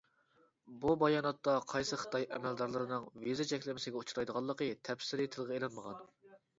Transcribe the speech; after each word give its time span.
بۇ 0.85 0.93
باياناتتا 1.03 1.53
قايسى 1.75 2.01
خىتاي 2.05 2.27
ئەمەلدارلىرىنىڭ 2.39 3.07
ۋىزا 3.29 3.49
چەكلىمىسىگە 3.55 4.03
ئۇچرايدىغانلىقى 4.05 4.75
تەپسىلىي 4.91 5.35
تىلغا 5.39 5.59
ئېلىنمىغان. 5.61 6.07